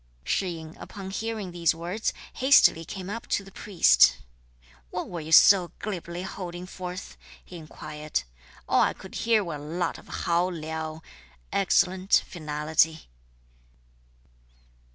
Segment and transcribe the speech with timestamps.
[0.23, 4.17] Shih yin upon hearing these words, hastily came up to the priest,
[4.89, 8.23] "What were you so glibly holding forth?" he inquired.
[8.67, 11.03] "All I could hear were a lot of hao liao
[11.53, 13.09] (excellent, finality.")